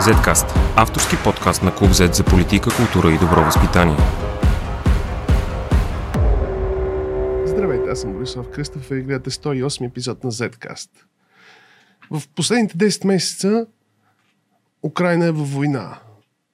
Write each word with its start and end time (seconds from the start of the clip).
Zcast– 0.00 0.46
авторски 0.76 1.16
подкаст 1.24 1.62
на 1.62 1.74
Клуб 1.74 1.90
Z 1.90 2.12
за 2.12 2.24
политика, 2.24 2.70
култура 2.76 3.14
и 3.14 3.18
добро 3.18 3.44
възпитание. 3.44 3.96
Здравейте, 7.46 7.90
аз 7.90 8.00
съм 8.00 8.12
Борислав 8.12 8.50
Кръстов 8.50 8.90
и 8.90 9.02
гледате 9.02 9.30
108 9.30 9.86
епизод 9.86 10.24
на 10.24 10.32
Zcast. 10.32 10.90
В 12.10 12.22
последните 12.36 12.76
10 12.76 13.06
месеца 13.06 13.66
Украина 14.82 15.26
е 15.26 15.32
във 15.32 15.52
война. 15.52 15.98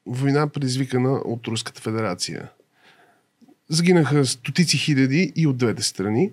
Война 0.06 0.48
предизвикана 0.48 1.12
от 1.12 1.48
Руската 1.48 1.80
федерация. 1.80 2.48
Загинаха 3.68 4.26
стотици 4.26 4.78
хиляди 4.78 5.32
и 5.36 5.46
от 5.46 5.56
двете 5.56 5.82
страни. 5.82 6.32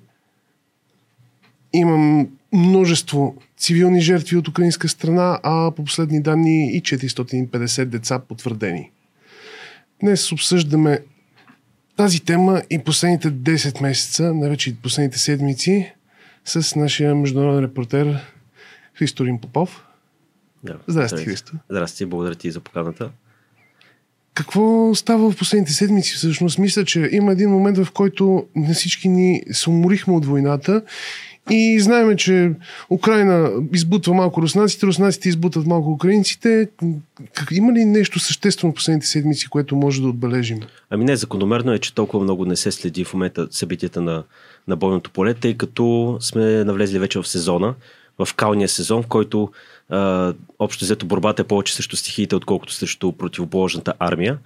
Имам 1.73 2.27
множество 2.53 3.35
цивилни 3.57 4.01
жертви 4.01 4.37
от 4.37 4.47
украинска 4.47 4.89
страна, 4.89 5.39
а 5.43 5.71
по 5.71 5.83
последни 5.83 6.21
данни 6.21 6.77
и 6.77 6.81
450 6.81 7.85
деца 7.85 8.19
потвърдени. 8.19 8.91
Днес 9.99 10.31
обсъждаме 10.31 10.99
тази 11.95 12.19
тема 12.19 12.61
и 12.69 12.79
последните 12.79 13.31
10 13.31 13.81
месеца, 13.81 14.33
най-вече 14.33 14.69
и 14.69 14.75
последните 14.75 15.19
седмици, 15.19 15.93
с 16.45 16.75
нашия 16.75 17.15
международен 17.15 17.63
репортер 17.63 18.19
Христо 18.93 19.25
Рим 19.25 19.39
Попов. 19.39 19.85
Да. 20.63 20.77
Здрасти, 20.87 21.07
Здравейте. 21.07 21.31
Христо. 21.31 21.53
Здрасти, 21.69 22.05
благодаря 22.05 22.35
ти 22.35 22.51
за 22.51 22.59
поканата. 22.59 23.11
Какво 24.33 24.95
става 24.95 25.31
в 25.31 25.37
последните 25.37 25.73
седмици 25.73 26.13
всъщност? 26.13 26.57
Мисля, 26.57 26.85
че 26.85 27.09
има 27.11 27.31
един 27.31 27.49
момент, 27.49 27.77
в 27.77 27.91
който 27.91 28.47
на 28.55 28.73
всички 28.73 29.09
ни 29.09 29.43
се 29.51 29.69
уморихме 29.69 30.13
от 30.13 30.25
войната 30.25 30.83
и 31.49 31.79
знаеме, 31.79 32.15
че 32.15 32.51
Украина 32.89 33.51
избутва 33.73 34.13
малко 34.13 34.41
руснаците, 34.41 34.85
руснаците 34.85 35.29
избутват 35.29 35.65
малко 35.65 35.91
украинците. 35.91 36.69
Как, 37.33 37.47
има 37.51 37.73
ли 37.73 37.85
нещо 37.85 38.19
съществено 38.19 38.71
в 38.71 38.75
последните 38.75 39.07
седмици, 39.07 39.49
което 39.49 39.75
може 39.75 40.01
да 40.01 40.07
отбележим? 40.07 40.59
Ами 40.89 41.05
не, 41.05 41.15
закономерно 41.15 41.73
е, 41.73 41.79
че 41.79 41.95
толкова 41.95 42.23
много 42.23 42.45
не 42.45 42.55
се 42.55 42.71
следи 42.71 43.03
в 43.03 43.13
момента 43.13 43.47
събитията 43.51 44.01
на, 44.01 44.23
на 44.67 44.75
бойното 44.75 45.11
поле, 45.11 45.33
тъй 45.33 45.57
като 45.57 46.17
сме 46.19 46.63
навлезли 46.63 46.99
вече 46.99 47.19
в 47.19 47.27
сезона, 47.27 47.75
в 48.19 48.33
калния 48.33 48.69
сезон, 48.69 49.03
в 49.03 49.07
който 49.07 49.51
а, 49.89 50.33
общо 50.59 50.85
взето 50.85 51.05
борбата 51.05 51.41
е 51.41 51.45
повече 51.45 51.75
срещу 51.75 51.95
стихиите, 51.95 52.35
отколкото 52.35 52.73
срещу 52.73 53.11
противоположната 53.11 53.93
армия. 53.99 54.37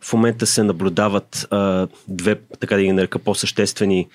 В 0.00 0.12
момента 0.12 0.46
се 0.46 0.62
наблюдават 0.62 1.46
а, 1.50 1.88
две, 2.08 2.36
така 2.60 2.76
да 2.76 2.82
ги 2.82 2.92
нарека, 2.92 3.18
по-съществени 3.18 4.08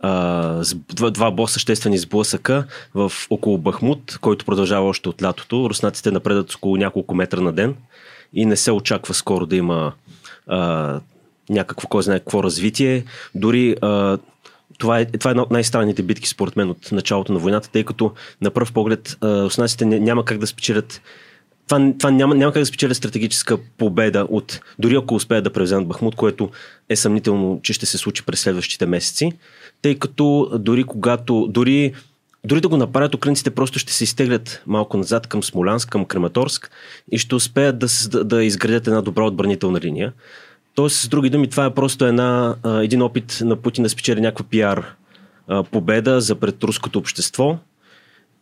а, 0.00 0.62
два, 0.88 1.10
два 1.10 1.36
по-съществени 1.36 1.98
сблъсъка 1.98 2.64
в 2.94 3.12
около 3.30 3.58
Бахмут, 3.58 4.18
който 4.20 4.44
продължава 4.44 4.88
още 4.88 5.08
от 5.08 5.22
лятото. 5.22 5.70
Руснаците 5.70 6.10
напредат 6.10 6.54
около 6.54 6.76
няколко 6.76 7.14
метра 7.14 7.40
на 7.40 7.52
ден 7.52 7.74
и 8.34 8.46
не 8.46 8.56
се 8.56 8.72
очаква 8.72 9.14
скоро 9.14 9.46
да 9.46 9.56
има 9.56 9.92
а, 10.46 11.00
някакво, 11.50 11.88
кой 11.88 12.02
знае 12.02 12.18
какво 12.18 12.42
развитие. 12.42 13.04
Дори 13.34 13.76
а, 13.82 14.18
това 14.78 15.00
е, 15.00 15.04
това 15.06 15.30
е 15.30 15.32
една 15.32 15.42
от 15.42 15.50
най-странните 15.50 16.02
битки, 16.02 16.28
според 16.28 16.56
мен, 16.56 16.70
от 16.70 16.92
началото 16.92 17.32
на 17.32 17.38
войната, 17.38 17.70
тъй 17.70 17.84
като 17.84 18.12
на 18.40 18.50
пръв 18.50 18.72
поглед 18.72 19.16
руснаците 19.22 19.84
ня- 19.84 19.98
няма 19.98 20.24
как 20.24 20.38
да 20.38 20.46
спечелят 20.46 21.00
това, 21.68 21.92
това 21.98 22.10
няма, 22.10 22.34
няма 22.34 22.52
как 22.52 22.62
да 22.62 22.66
спечеля 22.66 22.94
стратегическа 22.94 23.58
победа 23.78 24.26
от, 24.30 24.60
дори 24.78 24.96
ако 24.96 25.14
успеят 25.14 25.44
да 25.44 25.52
превземат 25.52 25.88
Бахмут, 25.88 26.14
което 26.14 26.50
е 26.88 26.96
съмнително, 26.96 27.60
че 27.62 27.72
ще 27.72 27.86
се 27.86 27.98
случи 27.98 28.24
през 28.26 28.40
следващите 28.40 28.86
месеци, 28.86 29.32
тъй 29.82 29.98
като 29.98 30.50
дори 30.58 30.84
когато, 30.84 31.46
дори, 31.50 31.92
дори 32.44 32.60
да 32.60 32.68
го 32.68 32.76
направят, 32.76 33.14
украинците 33.14 33.50
просто 33.50 33.78
ще 33.78 33.92
се 33.92 34.04
изтеглят 34.04 34.62
малко 34.66 34.96
назад 34.96 35.26
към 35.26 35.42
Смолянск, 35.42 35.88
към 35.88 36.04
Крематорск 36.04 36.70
и 37.12 37.18
ще 37.18 37.34
успеят 37.34 37.78
да, 37.78 37.88
да 38.24 38.44
изградят 38.44 38.86
една 38.86 39.02
добра 39.02 39.24
отбранителна 39.24 39.80
линия. 39.80 40.12
Тоест, 40.74 40.96
с 40.96 41.08
други 41.08 41.30
думи, 41.30 41.50
това 41.50 41.64
е 41.64 41.74
просто 41.74 42.04
една, 42.04 42.56
един 42.82 43.02
опит 43.02 43.38
на 43.40 43.56
Путин 43.56 43.82
да 43.84 43.90
спечели 43.90 44.20
някаква 44.20 44.44
пиар 44.50 44.94
победа 45.70 46.20
за 46.20 46.34
пред 46.34 46.64
руското 46.64 46.98
общество, 46.98 47.58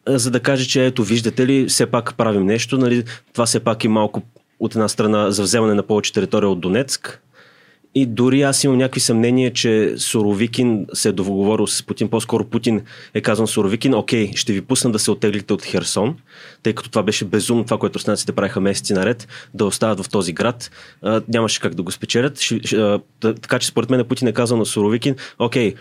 за 0.09 0.31
да 0.31 0.41
каже, 0.41 0.69
че 0.69 0.87
ето, 0.87 1.05
виждате 1.05 1.47
ли, 1.47 1.67
все 1.67 1.87
пак 1.87 2.15
правим 2.17 2.47
нещо. 2.47 2.79
Нали? 2.79 3.05
Това 3.33 3.47
все 3.47 3.61
пак 3.61 3.85
е 3.85 3.89
малко 3.89 4.23
от 4.61 4.75
една 4.75 4.89
страна 4.89 5.31
за 5.31 5.43
вземане 5.43 5.75
на 5.75 5.83
повече 5.83 6.13
територия 6.13 6.49
от 6.49 6.61
Донецк. 6.61 7.23
И 7.95 8.07
дори 8.07 8.43
аз 8.43 8.65
имам 8.65 8.79
някакви 8.79 9.01
съмнения, 9.01 9.53
че 9.53 9.95
Суровикин 9.99 10.87
се 10.93 11.09
е 11.09 11.13
договорил 11.13 11.67
с 11.67 11.83
Путин. 11.83 12.09
По-скоро 12.09 12.45
Путин 12.45 12.83
е 13.15 13.21
казал 13.21 13.43
на 13.43 13.49
Суровикин, 13.49 13.95
окей, 13.95 14.33
ще 14.35 14.53
ви 14.53 14.61
пусна 14.61 14.93
да 14.93 14.99
се 14.99 15.11
оттеглите 15.11 15.53
от 15.53 15.65
Херсон, 15.65 16.17
тъй 16.63 16.73
като 16.73 16.91
това 16.91 17.03
беше 17.03 17.25
безумно, 17.25 17.65
това, 17.65 17.79
което 17.79 17.99
руснаците 17.99 18.33
правиха 18.33 18.61
месеци 18.61 18.93
наред, 18.93 19.29
да 19.55 19.65
остават 19.65 20.05
в 20.05 20.09
този 20.09 20.33
град. 20.33 20.71
А, 21.03 21.23
нямаше 21.29 21.61
как 21.61 21.75
да 21.75 21.83
го 21.83 21.91
спечелят. 21.91 22.41
Ще, 22.41 22.77
а, 22.77 23.01
та- 23.21 23.35
така 23.35 23.59
че 23.59 23.69
според 23.69 23.91
мен 23.91 24.05
Путин 24.05 24.29
е 24.29 24.33
казал 24.33 24.59
на 24.59 24.67
Суровикин, 24.67 25.17
окей, 25.39 25.75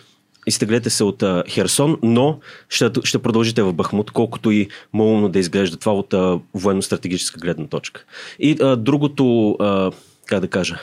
изтеглете 0.47 0.89
се 0.89 1.03
от 1.03 1.23
а, 1.23 1.43
Херсон, 1.49 1.97
но 2.03 2.39
ще, 2.69 2.89
ще 3.03 3.19
продължите 3.19 3.63
в 3.63 3.73
Бахмут, 3.73 4.11
колкото 4.11 4.51
и 4.51 4.67
малумно 4.93 5.29
да 5.29 5.39
изглежда 5.39 5.77
това 5.77 5.93
от 5.93 6.13
а, 6.13 6.39
военно-стратегическа 6.53 7.39
гледна 7.39 7.67
точка. 7.67 8.03
И 8.39 8.57
а, 8.61 8.75
другото, 8.75 9.51
а, 9.59 9.91
как 10.25 10.39
да 10.39 10.47
кажа, 10.47 10.79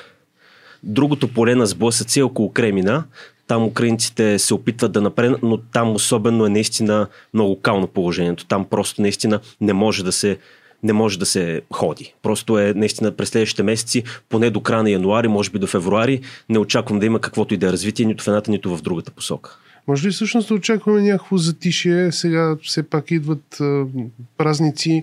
другото 0.82 1.28
поле 1.28 1.54
на 1.54 1.66
сблъсъци 1.66 2.20
е 2.20 2.22
около 2.22 2.52
Кремина. 2.52 3.04
Там 3.46 3.64
украинците 3.64 4.38
се 4.38 4.54
опитват 4.54 4.92
да 4.92 5.00
напреднат, 5.00 5.42
но 5.42 5.56
там 5.56 5.94
особено 5.94 6.46
е 6.46 6.48
наистина 6.48 7.06
много 7.34 7.60
кално 7.60 7.86
положението. 7.86 8.46
Там 8.46 8.64
просто 8.64 9.02
наистина 9.02 9.40
не 9.60 9.72
може 9.72 10.04
да 10.04 10.12
се 10.12 10.38
не 10.82 10.92
може 10.92 11.18
да 11.18 11.26
се 11.26 11.60
ходи. 11.72 12.14
Просто 12.22 12.58
е 12.58 12.72
наистина 12.76 13.12
през 13.12 13.28
следващите 13.28 13.62
месеци, 13.62 14.02
поне 14.28 14.50
до 14.50 14.60
края 14.60 14.82
на 14.82 14.90
януари, 14.90 15.28
може 15.28 15.50
би 15.50 15.58
до 15.58 15.66
февруари, 15.66 16.20
не 16.48 16.58
очаквам 16.58 16.98
да 16.98 17.06
има 17.06 17.20
каквото 17.20 17.54
и 17.54 17.56
да 17.56 17.68
е 17.68 17.72
развитие, 17.72 18.06
нито 18.06 18.24
в 18.24 18.28
едната, 18.28 18.50
нито 18.50 18.76
в 18.76 18.82
другата 18.82 19.10
посока. 19.10 19.58
Може 19.88 20.08
ли 20.08 20.12
всъщност 20.12 20.48
да 20.48 20.54
очакваме 20.54 21.02
някакво 21.02 21.36
затишие? 21.36 22.12
Сега 22.12 22.56
все 22.62 22.82
пак 22.82 23.10
идват 23.10 23.60
а, 23.60 23.84
празници. 24.38 25.02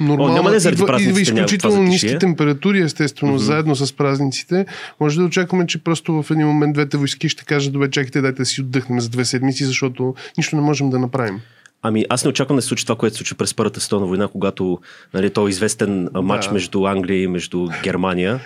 Нормално, 0.00 0.32
О, 0.32 0.36
няма 0.36 0.50
да 0.50 0.56
е 0.56 0.58
заради 0.58 0.82
идва, 0.82 1.02
идва 1.02 1.20
изключително 1.20 1.82
ниски 1.82 2.18
температури, 2.18 2.80
естествено, 2.80 3.32
mm-hmm. 3.32 3.42
заедно 3.42 3.76
с 3.76 3.92
празниците. 3.92 4.66
Може 5.00 5.18
да 5.18 5.24
очакваме, 5.24 5.66
че 5.66 5.84
просто 5.84 6.22
в 6.22 6.30
един 6.30 6.46
момент 6.46 6.74
двете 6.74 6.96
войски 6.96 7.28
ще 7.28 7.44
кажат, 7.44 7.72
добре, 7.72 7.90
чакайте, 7.90 8.20
дайте 8.20 8.38
да 8.38 8.46
си 8.46 8.60
отдъхнем 8.60 9.00
за 9.00 9.08
две 9.08 9.24
седмици, 9.24 9.64
защото 9.64 10.14
нищо 10.38 10.56
не 10.56 10.62
можем 10.62 10.90
да 10.90 10.98
направим. 10.98 11.40
Ами 11.88 12.04
аз 12.08 12.24
не 12.24 12.28
очаквам 12.28 12.56
да 12.56 12.62
се 12.62 12.68
случи 12.68 12.84
това, 12.84 12.96
което 12.96 13.14
се 13.14 13.18
случи 13.18 13.34
през 13.34 13.54
Първата 13.54 13.80
световна 13.80 14.06
война, 14.06 14.28
когато 14.28 14.78
нали, 15.14 15.30
то 15.30 15.46
е 15.46 15.50
известен 15.50 16.04
да. 16.04 16.22
матч 16.22 16.50
между 16.50 16.84
Англия 16.84 17.22
и 17.22 17.26
между 17.26 17.68
Германия. 17.82 18.40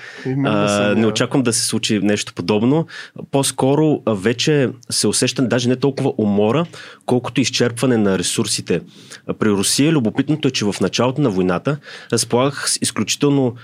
А, 0.45 0.69
съм, 0.69 1.01
не 1.01 1.06
очаквам 1.06 1.43
да 1.43 1.53
се 1.53 1.67
случи 1.67 2.01
нещо 2.03 2.34
подобно. 2.34 2.87
По-скоро 3.31 4.03
вече 4.06 4.71
се 4.91 5.09
усеща 5.09 5.43
даже 5.43 5.69
не 5.69 5.77
толкова 5.77 6.12
умора, 6.19 6.65
колкото 7.06 7.41
изчерпване 7.41 7.97
на 7.97 8.19
ресурсите. 8.19 8.81
При 9.39 9.51
Русия 9.51 9.93
любопитното 9.93 10.49
е, 10.49 10.51
че 10.51 10.65
в 10.65 10.75
началото 10.81 11.21
на 11.21 11.31
войната 11.31 11.77
разполагах 12.12 12.71
с 12.71 12.78
изключително 12.83 13.55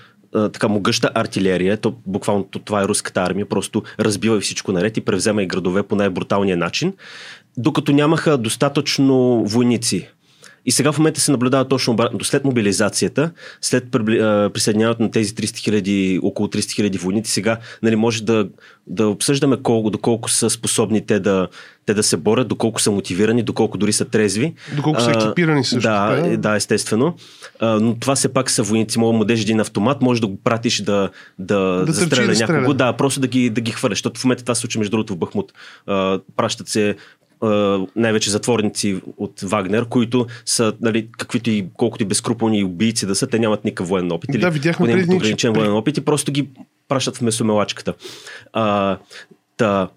така 0.53 0.69
могъща 0.69 1.11
артилерия, 1.15 1.77
то 1.77 1.95
буквално 2.07 2.45
то- 2.45 2.59
това 2.59 2.83
е 2.83 2.89
руската 2.89 3.23
армия, 3.23 3.47
просто 3.47 3.83
разбива 4.01 4.41
всичко 4.41 4.73
наред 4.73 4.97
и 4.97 5.01
превзема 5.01 5.43
и 5.43 5.47
градове 5.47 5.83
по 5.83 5.97
най-бруталния 5.97 6.57
начин, 6.57 6.93
докато 7.57 7.93
нямаха 7.93 8.39
достатъчно 8.39 9.45
войници. 9.45 10.09
И 10.67 10.71
сега 10.71 10.93
в 10.93 10.99
момента 10.99 11.21
се 11.21 11.31
наблюдава 11.31 11.69
точно 11.69 11.93
обратно. 11.93 12.25
След 12.25 12.45
мобилизацията, 12.45 13.31
след 13.61 13.91
присъединяването 14.53 15.03
на 15.03 15.11
тези 15.11 15.35
300 15.35 15.57
хиляди, 15.57 16.21
около 16.23 16.49
300 16.49 16.75
хиляди 16.75 16.99
войници, 16.99 17.33
сега 17.33 17.59
нали, 17.83 17.97
може 17.97 18.23
да, 18.23 18.49
да 18.87 19.09
обсъждаме 19.09 19.57
колко, 19.63 19.91
доколко 19.91 20.31
са 20.31 20.51
способни 20.51 21.07
те 21.07 21.21
да, 21.21 21.49
те 21.87 21.95
да 21.95 22.03
се 22.03 22.17
борят, 22.17 22.49
доколко 22.49 22.81
са 22.81 22.91
мотивирани, 22.91 23.43
доколко 23.43 23.79
дори 23.79 23.93
са 23.93 24.05
трезви. 24.05 24.55
Доколко 24.77 25.01
са 25.01 25.11
екипирани 25.11 25.65
също 25.65 25.89
Да, 25.89 26.17
така. 26.17 26.29
е, 26.29 26.37
да, 26.37 26.57
естествено. 26.57 27.15
А, 27.61 27.81
но 27.81 27.95
това 27.95 28.15
все 28.15 28.29
пак 28.29 28.51
са 28.51 28.63
войници. 28.63 28.99
Мога 28.99 29.13
му 29.13 29.19
дадеш 29.19 29.43
един 29.43 29.61
автомат, 29.61 30.03
може 30.03 30.21
да 30.21 30.27
го 30.27 30.37
пратиш 30.45 30.83
да, 30.83 31.11
да, 31.39 31.85
Да 31.85 31.93
застреля 31.93 32.35
да 32.35 32.47
някого. 32.47 32.75
Да, 32.75 32.93
просто 32.93 33.21
да 33.21 33.27
ги, 33.27 33.51
да 33.51 33.61
ги 33.61 33.73
хвърляш. 33.73 33.97
Защото 33.97 34.21
в 34.21 34.25
момента 34.25 34.45
това 34.45 34.55
се 34.55 34.61
случва 34.61 34.79
между 34.79 34.91
другото 34.91 35.15
в 35.15 35.17
Бахмут. 35.17 35.53
А, 35.87 36.21
пращат 36.37 36.69
се 36.69 36.97
най-вече 37.97 38.31
затворници 38.31 39.01
от 39.17 39.41
Вагнер, 39.41 39.85
които 39.85 40.27
са, 40.47 40.73
нали, 40.81 41.09
каквито 41.19 41.51
и 41.51 41.67
колкото 41.75 42.03
и 42.03 42.07
безкруполни 42.07 42.65
убийци 42.65 43.07
да 43.07 43.15
са, 43.15 43.27
те 43.27 43.39
нямат 43.39 43.65
никакъв 43.65 43.89
военен 43.89 44.13
опит. 44.13 44.31
Да, 44.33 44.39
или 44.39 44.51
видяхме 44.51 44.93
преди, 44.93 45.07
че 45.07 45.15
ограничен 45.15 45.53
военен 45.53 45.75
опит 45.75 45.97
и 45.97 46.05
просто 46.05 46.33
ги 46.33 46.49
пращат 46.89 47.17
в 47.17 47.21
месомелачката. 47.21 47.95
А, 48.53 48.99
та, 49.57 49.89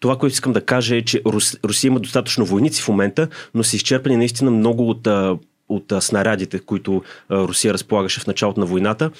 това, 0.00 0.16
което 0.16 0.32
искам 0.32 0.52
да 0.52 0.60
кажа 0.60 0.96
е, 0.96 1.02
че 1.02 1.22
Рус, 1.26 1.56
Русия 1.64 1.88
има 1.88 2.00
достатъчно 2.00 2.44
войници 2.44 2.82
в 2.82 2.88
момента, 2.88 3.28
но 3.54 3.64
са 3.64 3.76
изчерпани 3.76 4.16
наистина 4.16 4.50
много 4.50 4.90
от, 4.90 5.08
от 5.68 5.92
а, 5.92 6.00
снарядите, 6.00 6.58
които 6.58 7.02
а, 7.28 7.38
Русия 7.38 7.74
разполагаше 7.74 8.20
в 8.20 8.26
началото 8.26 8.60
на 8.60 8.66
войната. 8.66 9.10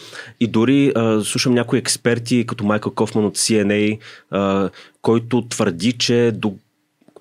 И 0.41 0.47
дори 0.47 0.93
а, 0.97 1.25
слушам 1.25 1.55
някои 1.55 1.79
експерти, 1.79 2.47
като 2.47 2.65
Майкъл 2.65 2.93
Кофман 2.93 3.25
от 3.25 3.39
CNA, 3.39 3.99
а, 4.31 4.71
който 5.03 5.43
твърди, 5.49 5.93
че 5.93 6.33
до 6.35 6.55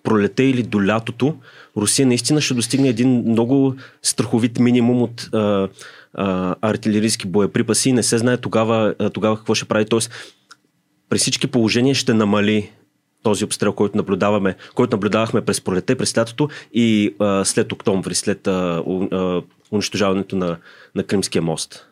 пролета 0.03 0.43
или 0.43 0.63
до 0.63 0.85
лятото 0.85 1.35
Русия 1.77 2.07
наистина 2.07 2.41
ще 2.41 2.53
достигне 2.53 2.89
един 2.89 3.23
много 3.27 3.75
страховит 4.01 4.59
минимум 4.59 5.01
от 5.01 5.29
а, 5.33 5.69
а, 6.13 6.55
артилерийски 6.61 7.27
боеприпаси 7.27 7.89
и 7.89 7.93
не 7.93 8.03
се 8.03 8.17
знае 8.17 8.37
тогава, 8.37 8.95
тогава 9.13 9.37
какво 9.37 9.55
ще 9.55 9.65
прави. 9.65 9.85
Тоест, 9.85 10.11
при 11.09 11.17
всички 11.17 11.47
положения 11.47 11.95
ще 11.95 12.13
намали 12.13 12.71
този 13.23 13.45
обстрел, 13.45 13.73
който 13.73 13.97
наблюдаваме, 13.97 14.55
който 14.75 14.95
наблюдавахме 14.95 15.41
през 15.41 15.61
пролета 15.61 15.93
и 15.93 15.97
през 15.97 16.17
лятото 16.17 16.49
и 16.73 17.15
а, 17.19 17.45
след 17.45 17.71
октомври, 17.71 18.15
след 18.15 18.47
а, 18.47 18.83
а, 19.11 19.41
унищожаването 19.71 20.35
на, 20.35 20.57
на 20.95 21.03
Кримския 21.03 21.41
мост. 21.41 21.88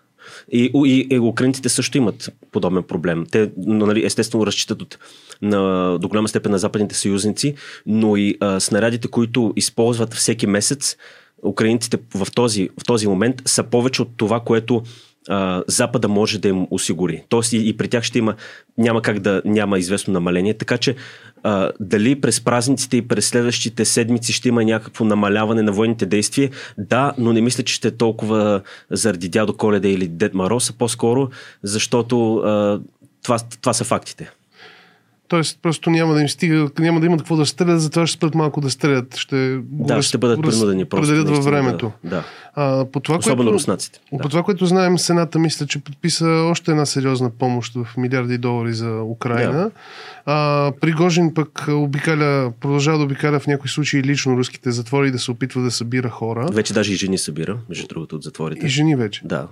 И, 0.51 0.71
и, 1.11 1.19
украинците 1.19 1.69
също 1.69 1.97
имат 1.97 2.29
подобен 2.51 2.83
проблем. 2.83 3.25
Те, 3.31 3.51
нали, 3.57 4.05
естествено, 4.05 4.45
разчитат 4.45 4.81
от, 4.81 4.97
на, 5.41 5.97
до 5.99 6.07
голяма 6.07 6.27
степен 6.27 6.51
на 6.51 6.59
западните 6.59 6.95
съюзници, 6.95 7.55
но 7.85 8.17
и 8.17 8.35
а, 8.39 8.59
снарядите, 8.59 9.07
които 9.07 9.53
използват 9.55 10.13
всеки 10.13 10.47
месец, 10.47 10.97
украинците 11.43 11.97
в 12.15 12.27
този, 12.35 12.69
в 12.81 12.85
този 12.85 13.07
момент 13.07 13.41
са 13.45 13.63
повече 13.63 14.01
от 14.01 14.09
това, 14.17 14.39
което 14.39 14.83
а, 15.29 15.63
Запада 15.67 16.07
може 16.07 16.39
да 16.39 16.47
им 16.47 16.67
осигури. 16.71 17.23
Тоест 17.29 17.53
и, 17.53 17.69
и 17.69 17.77
при 17.77 17.87
тях 17.87 18.03
ще 18.03 18.19
има, 18.19 18.35
няма 18.77 19.01
как 19.01 19.19
да 19.19 19.41
няма 19.45 19.79
известно 19.79 20.13
намаление. 20.13 20.53
Така 20.53 20.77
че 20.77 20.95
а, 21.43 21.71
дали 21.79 22.21
през 22.21 22.41
празниците 22.41 22.97
и 22.97 23.07
през 23.07 23.27
следващите 23.27 23.85
седмици 23.85 24.33
ще 24.33 24.49
има 24.49 24.63
някакво 24.63 25.05
намаляване 25.05 25.61
на 25.61 25.71
военните 25.71 26.05
действия, 26.05 26.49
да, 26.77 27.13
но 27.17 27.33
не 27.33 27.41
мисля, 27.41 27.63
че 27.63 27.73
ще 27.73 27.87
е 27.87 27.97
толкова 27.97 28.61
заради 28.91 29.29
дядо 29.29 29.57
Коледа 29.57 29.87
или 29.87 30.07
Дед 30.07 30.33
Мороз, 30.33 30.69
а 30.69 30.73
по-скоро 30.73 31.29
защото 31.63 32.35
а, 32.35 32.79
това, 33.23 33.39
това 33.61 33.73
са 33.73 33.83
фактите. 33.83 34.31
Тоест, 35.27 35.59
просто 35.61 35.89
няма 35.89 36.13
да 36.13 36.21
им 36.21 36.29
стига, 36.29 36.69
няма 36.79 36.99
да 36.99 37.05
имат 37.05 37.19
какво 37.19 37.35
да 37.35 37.45
стрелят, 37.45 37.81
затова 37.81 38.07
ще 38.07 38.17
спрат 38.17 38.35
малко 38.35 38.61
да 38.61 38.69
стрелят. 38.69 39.15
Ще 39.15 39.59
да, 39.61 39.95
раз, 39.95 40.05
ще 40.05 40.17
бъдат 40.17 40.41
принудени 40.41 40.85
просто. 40.85 41.25
във 41.25 41.43
времето. 41.43 41.91
Да, 42.03 42.09
да. 42.09 42.23
А, 42.55 42.85
по 42.85 42.99
това, 42.99 43.17
Особено 43.17 43.37
което, 43.37 43.53
руснаците. 43.53 43.99
Да. 44.13 44.21
По 44.21 44.29
това, 44.29 44.43
което 44.43 44.65
знаем, 44.65 44.97
Сената 44.97 45.39
мисля, 45.39 45.65
че 45.65 45.79
подписа 45.79 46.27
още 46.27 46.71
една 46.71 46.85
сериозна 46.85 47.29
помощ 47.29 47.73
в 47.73 47.87
милиарди 47.97 48.37
долари 48.37 48.73
за 48.73 49.01
Украина. 49.01 49.51
Да. 49.53 49.71
А, 50.25 50.71
Пригожин 50.81 51.33
пък 51.33 51.65
обикаля, 51.69 52.51
продължава 52.59 52.97
да 52.97 53.03
обикаля 53.03 53.39
в 53.39 53.47
някои 53.47 53.69
случаи 53.69 54.03
лично 54.03 54.37
руските 54.37 54.71
затвори 54.71 55.11
да 55.11 55.19
се 55.19 55.31
опитва 55.31 55.61
да 55.61 55.71
събира 55.71 56.09
хора. 56.09 56.47
Вече 56.51 56.73
даже 56.73 56.93
и 56.93 56.95
жени 56.95 57.17
събира, 57.17 57.57
между 57.69 57.87
другото, 57.87 58.15
от 58.15 58.23
затворите. 58.23 58.65
И 58.65 58.69
жени 58.69 58.95
вече. 58.95 59.21
Да. 59.25 59.47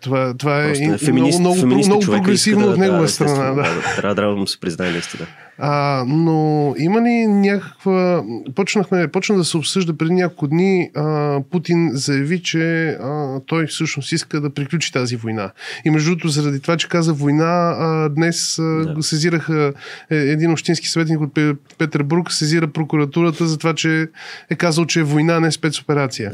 Това, 0.00 0.34
това 0.34 0.64
е, 0.64 0.70
е 0.70 0.98
феминист, 0.98 1.40
много, 1.40 1.66
много, 1.66 1.86
много 1.86 2.04
прогресивно 2.04 2.66
да, 2.66 2.72
от 2.72 2.78
негова 2.78 3.08
страна. 3.08 3.54
Да, 3.54 3.62
трябва, 3.96 4.14
трябва 4.14 4.34
да 4.34 4.40
му 4.40 4.46
се 4.46 4.60
признае 4.60 4.90
наистина. 4.90 5.26
А, 5.58 6.04
но 6.06 6.74
има 6.78 7.00
ли 7.00 7.26
някаква... 7.26 8.24
Почнахме, 8.54 9.08
почна 9.08 9.36
да 9.36 9.44
се 9.44 9.56
обсъжда 9.56 9.96
преди 9.96 10.12
няколко 10.12 10.48
дни. 10.48 10.90
А, 10.94 11.40
Путин 11.50 11.90
заяви, 11.92 12.42
че 12.42 12.88
а, 12.88 13.40
той 13.46 13.66
всъщност 13.66 14.12
иска 14.12 14.40
да 14.40 14.50
приключи 14.50 14.92
тази 14.92 15.16
война. 15.16 15.50
И 15.84 15.90
между 15.90 16.10
другото, 16.10 16.28
заради 16.28 16.60
това, 16.60 16.76
че 16.76 16.88
каза 16.88 17.12
война, 17.12 17.76
а, 17.78 18.08
днес 18.08 18.58
а, 18.58 18.62
да. 18.62 19.02
сезираха 19.02 19.72
е, 20.10 20.16
един 20.16 20.52
общински 20.52 20.88
съветник 20.88 21.20
от 21.20 21.38
Петербург, 21.78 22.32
сезира 22.32 22.66
прокуратурата 22.66 23.46
за 23.46 23.58
това, 23.58 23.74
че 23.74 24.08
е 24.50 24.54
казал, 24.54 24.86
че 24.86 25.00
е 25.00 25.02
война, 25.02 25.40
не 25.40 25.52
спецоперация. 25.52 26.32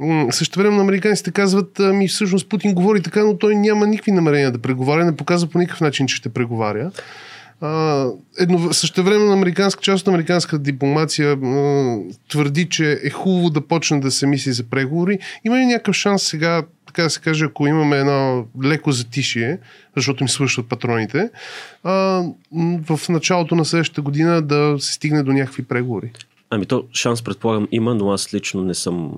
Да. 0.00 0.32
Също 0.32 0.58
време 0.58 0.76
на 0.76 0.82
американците 0.82 1.30
казват, 1.30 1.78
ми 1.78 2.08
всъщност 2.08 2.48
Путин 2.48 2.74
говори 2.74 3.02
така, 3.02 3.24
но 3.24 3.38
той 3.38 3.56
няма 3.56 3.86
никакви 3.86 4.12
намерения 4.12 4.50
да 4.50 4.58
преговаря, 4.58 5.04
не 5.04 5.16
показва 5.16 5.48
по 5.48 5.58
никакъв 5.58 5.80
начин, 5.80 6.06
че 6.06 6.16
ще 6.16 6.28
преговаря. 6.28 6.90
Uh, 7.62 8.16
едно, 8.38 8.72
също 8.72 9.02
време 9.02 9.24
на 9.24 9.32
американска 9.32 9.82
част 9.82 10.02
от 10.02 10.08
американската 10.08 10.58
дипломация 10.58 11.36
uh, 11.36 12.16
твърди, 12.28 12.68
че 12.68 13.00
е 13.02 13.10
хубаво 13.10 13.50
да 13.50 13.60
почне 13.60 14.00
да 14.00 14.10
се 14.10 14.26
мисли 14.26 14.52
за 14.52 14.64
преговори. 14.64 15.18
Има 15.44 15.56
ли 15.56 15.66
някакъв 15.66 15.96
шанс 15.96 16.22
сега, 16.22 16.62
така 16.86 17.02
да 17.02 17.10
се 17.10 17.20
каже, 17.20 17.44
ако 17.44 17.66
имаме 17.66 17.96
едно 17.96 18.46
леко 18.64 18.92
затишие, 18.92 19.58
защото 19.96 20.24
им 20.24 20.28
свършват 20.28 20.68
патроните, 20.68 21.30
uh, 21.84 22.34
в 22.88 23.08
началото 23.08 23.54
на 23.54 23.64
следващата 23.64 24.02
година 24.02 24.42
да 24.42 24.76
се 24.78 24.92
стигне 24.92 25.22
до 25.22 25.32
някакви 25.32 25.62
преговори? 25.62 26.12
Ами 26.50 26.66
то 26.66 26.84
шанс 26.92 27.22
предполагам 27.22 27.68
има, 27.72 27.94
но 27.94 28.10
аз 28.10 28.34
лично 28.34 28.62
не 28.62 28.74
съм 28.74 29.12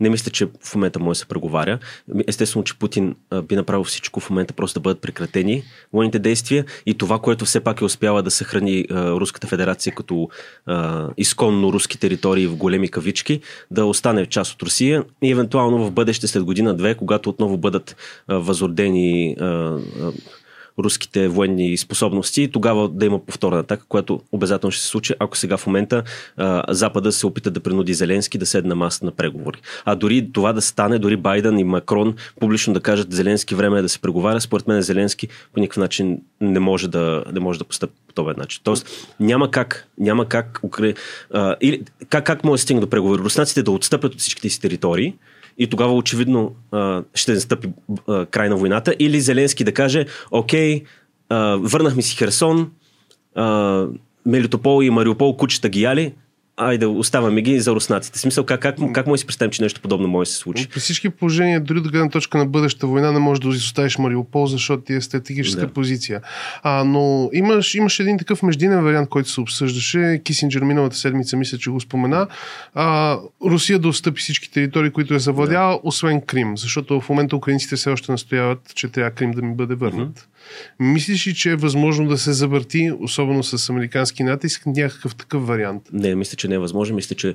не 0.00 0.10
мисля, 0.10 0.30
че 0.30 0.48
в 0.64 0.74
момента 0.74 0.98
може 0.98 1.16
да 1.16 1.20
се 1.20 1.26
преговаря. 1.26 1.78
Естествено, 2.26 2.64
че 2.64 2.78
Путин 2.78 3.14
би 3.42 3.56
направил 3.56 3.84
всичко 3.84 4.20
в 4.20 4.30
момента 4.30 4.54
просто 4.54 4.80
да 4.80 4.82
бъдат 4.82 5.00
прекратени 5.00 5.62
военните 5.92 6.18
действия 6.18 6.64
и 6.86 6.94
това, 6.94 7.18
което 7.18 7.44
все 7.44 7.60
пак 7.60 7.80
е 7.80 7.84
успява 7.84 8.22
да 8.22 8.30
съхрани 8.30 8.84
Руската 8.90 9.46
федерация 9.46 9.94
като 9.94 10.28
а, 10.66 11.08
изконно 11.16 11.72
руски 11.72 11.98
територии 11.98 12.46
в 12.46 12.56
големи 12.56 12.88
кавички, 12.88 13.40
да 13.70 13.84
остане 13.84 14.26
част 14.26 14.52
от 14.52 14.62
Русия 14.62 15.04
и 15.22 15.30
евентуално 15.30 15.84
в 15.84 15.90
бъдеще 15.90 16.26
след 16.26 16.44
година-две, 16.44 16.94
когато 16.94 17.30
отново 17.30 17.56
бъдат 17.56 17.96
а, 18.28 18.34
възродени 18.38 19.36
а, 19.40 19.78
руските 20.78 21.28
военни 21.28 21.76
способности, 21.76 22.48
тогава 22.52 22.88
да 22.88 23.06
има 23.06 23.18
повторна 23.18 23.58
атака, 23.58 23.84
която 23.88 24.20
обязателно 24.32 24.70
ще 24.70 24.82
се 24.82 24.88
случи, 24.88 25.14
ако 25.18 25.36
сега 25.36 25.56
в 25.56 25.66
момента 25.66 26.02
а, 26.36 26.62
Запада 26.68 27.12
се 27.12 27.26
опита 27.26 27.50
да 27.50 27.60
принуди 27.60 27.94
Зеленски 27.94 28.38
да 28.38 28.46
седне 28.46 28.68
на 28.68 28.74
масата 28.74 29.06
на 29.06 29.12
преговори. 29.12 29.58
А 29.84 29.94
дори 29.94 30.32
това 30.32 30.52
да 30.52 30.62
стане, 30.62 30.98
дори 30.98 31.16
Байден 31.16 31.58
и 31.58 31.64
Макрон 31.64 32.14
публично 32.40 32.74
да 32.74 32.80
кажат 32.80 33.12
Зеленски 33.12 33.54
време 33.54 33.78
е 33.78 33.82
да 33.82 33.88
се 33.88 33.98
преговаря, 33.98 34.40
според 34.40 34.66
мен 34.66 34.82
Зеленски 34.82 35.28
по 35.54 35.60
никакъв 35.60 35.80
начин 35.80 36.18
не 36.40 36.60
може 36.60 36.88
да, 36.88 37.24
не 37.32 37.40
може 37.40 37.58
да 37.58 37.64
постъпи 37.64 37.92
по 38.08 38.14
този 38.14 38.38
начин. 38.38 38.60
Тоест 38.64 38.88
няма 39.20 39.50
как, 39.50 39.88
няма 39.98 40.28
как, 40.28 40.60
а, 41.32 41.56
или, 41.60 41.82
как, 42.08 42.26
как 42.26 42.44
може 42.44 42.60
да 42.60 42.62
стигне 42.62 42.80
до 42.80 42.90
преговори? 42.90 43.22
Руснаците 43.22 43.62
да 43.62 43.70
отстъпят 43.70 44.14
от 44.14 44.20
всичките 44.20 44.48
си 44.48 44.60
територии, 44.60 45.14
и 45.58 45.66
тогава 45.66 45.94
очевидно 45.94 46.54
а, 46.72 47.02
ще 47.14 47.32
настъпи 47.32 47.68
а, 48.08 48.26
край 48.26 48.48
на 48.48 48.56
войната. 48.56 48.94
Или 48.98 49.20
Зеленски 49.20 49.64
да 49.64 49.74
каже, 49.74 50.06
окей, 50.30 50.82
а, 51.28 51.56
върнахме 51.60 52.02
си 52.02 52.16
Херсон, 52.16 52.70
а, 53.34 53.86
Мелитопол 54.26 54.82
и 54.82 54.90
Мариупол 54.90 55.36
кучета 55.36 55.68
ги 55.68 55.82
яли, 55.82 56.12
айде, 56.56 56.86
оставаме 56.86 57.42
ги 57.42 57.60
за 57.60 57.74
руснаците. 57.74 58.18
Смисъл, 58.18 58.44
как, 58.44 58.60
как, 58.60 58.76
как 58.92 59.06
може 59.06 59.18
да 59.18 59.20
си 59.20 59.26
представим, 59.26 59.50
че 59.50 59.62
нещо 59.62 59.80
подобно 59.80 60.08
може 60.08 60.28
да 60.28 60.32
се 60.32 60.38
случи? 60.38 60.68
При 60.68 60.80
всички 60.80 61.10
положения, 61.10 61.60
дори 61.60 61.80
до 61.80 61.90
гледна 61.90 62.08
точка 62.08 62.38
на 62.38 62.46
бъдеща 62.46 62.86
война, 62.86 63.12
не 63.12 63.18
можеш 63.18 63.40
да 63.44 63.48
изоставиш 63.48 63.98
Мариупол, 63.98 64.46
защото 64.46 64.82
ти 64.82 64.94
е 64.94 65.00
стратегическа 65.00 65.60
да. 65.60 65.72
позиция. 65.72 66.20
А, 66.62 66.84
но 66.84 67.30
имаш, 67.32 67.74
имаш 67.74 68.00
един 68.00 68.18
такъв 68.18 68.42
междинен 68.42 68.84
вариант, 68.84 69.08
който 69.08 69.30
се 69.30 69.40
обсъждаше. 69.40 70.20
Кисинджер 70.24 70.62
миналата 70.62 70.96
седмица, 70.96 71.36
мисля, 71.36 71.58
че 71.58 71.70
го 71.70 71.80
спомена. 71.80 72.26
А, 72.74 73.18
Русия 73.44 73.78
да 73.78 73.88
отстъпи 73.88 74.20
всички 74.20 74.50
територии, 74.50 74.90
които 74.90 75.14
е 75.14 75.18
завладяла, 75.18 75.72
да. 75.72 75.80
освен 75.82 76.20
Крим. 76.20 76.56
Защото 76.56 77.00
в 77.00 77.08
момента 77.08 77.36
украинците 77.36 77.76
все 77.76 77.90
още 77.90 78.12
настояват, 78.12 78.72
че 78.74 78.88
трябва 78.88 79.10
Крим 79.10 79.30
да 79.30 79.42
ми 79.42 79.54
бъде 79.54 79.74
върнат. 79.74 80.18
Mm-hmm. 80.18 80.35
Мислиш 80.80 81.26
ли, 81.26 81.34
че 81.34 81.50
е 81.50 81.56
възможно 81.56 82.08
да 82.08 82.18
се 82.18 82.32
завърти, 82.32 82.92
особено 83.00 83.42
с 83.42 83.70
американски 83.70 84.22
натиск, 84.22 84.66
някакъв 84.66 85.14
такъв 85.14 85.46
вариант? 85.46 85.82
Не, 85.92 86.14
мисля, 86.14 86.36
че 86.36 86.48
не 86.48 86.54
е 86.54 86.58
възможно. 86.58 86.96
Мисля, 86.96 87.16
че 87.16 87.34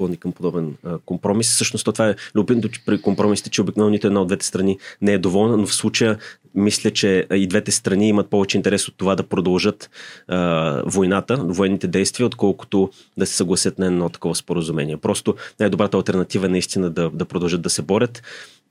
склонни 0.00 0.16
към 0.16 0.32
подобен 0.32 0.76
а, 0.84 0.98
компромис. 0.98 1.50
Всъщност 1.50 1.84
това 1.84 2.08
е 2.08 2.14
любимото 2.34 2.68
при 2.86 3.02
компромисите, 3.02 3.50
че 3.50 3.62
обикновено 3.62 3.90
нито 3.90 4.06
една 4.06 4.20
от 4.20 4.28
двете 4.28 4.46
страни 4.46 4.78
не 5.02 5.12
е 5.12 5.18
доволна, 5.18 5.56
но 5.56 5.66
в 5.66 5.74
случая 5.74 6.18
мисля, 6.54 6.90
че 6.90 7.26
и 7.34 7.46
двете 7.46 7.70
страни 7.70 8.08
имат 8.08 8.30
повече 8.30 8.56
интерес 8.56 8.88
от 8.88 8.94
това 8.96 9.16
да 9.16 9.22
продължат 9.22 9.90
а, 10.28 10.82
войната, 10.86 11.36
военните 11.36 11.86
действия, 11.86 12.26
отколкото 12.26 12.90
да 13.16 13.26
се 13.26 13.36
съгласят 13.36 13.78
на 13.78 13.86
едно 13.86 14.08
такова 14.08 14.34
споразумение. 14.34 14.96
Просто 14.96 15.34
най-добрата 15.60 15.96
альтернатива 15.96 16.46
е 16.46 16.50
наистина 16.50 16.90
да, 16.90 17.10
да 17.10 17.24
продължат 17.24 17.62
да 17.62 17.70
се 17.70 17.82
борят 17.82 18.22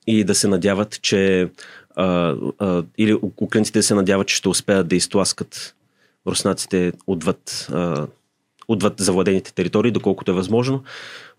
и 0.09 0.23
да 0.23 0.35
се 0.35 0.47
надяват, 0.47 1.01
че 1.01 1.49
а, 1.95 2.35
а, 2.59 2.83
или 2.97 3.19
украинците 3.41 3.81
се 3.81 3.95
надяват, 3.95 4.27
че 4.27 4.35
ще 4.35 4.49
успеят 4.49 4.87
да 4.87 4.95
изтласкат 4.95 5.75
руснаците 6.27 6.93
отвъд, 7.07 7.67
а, 7.73 8.07
отвъд 8.67 8.93
завладените 8.97 9.53
територии, 9.53 9.91
доколкото 9.91 10.31
е 10.31 10.33
възможно. 10.33 10.83